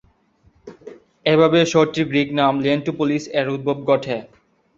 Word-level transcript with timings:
এইভাবেই 1.25 1.65
শহরটির 1.71 2.05
গ্রিক 2.07 2.29
নাম 2.39 2.53
"লিয়েন্টোপোলিস"-এর 2.63 3.47
উদ্ভব 3.55 3.77
ঘটে। 3.85 4.15